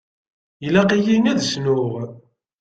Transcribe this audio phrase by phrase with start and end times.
[0.65, 1.93] Ilaq-iyi ad cnuɣ.